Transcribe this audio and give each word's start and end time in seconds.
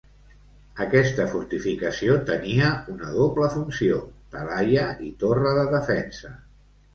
Aquesta 0.85 1.25
fortificació 1.33 2.15
tenia 2.29 2.69
una 2.95 3.11
doble 3.19 3.51
funció: 3.57 4.01
talaia 4.37 4.89
i 5.11 5.13
torre 5.27 5.53
de 5.61 5.69
defensa. 5.77 6.35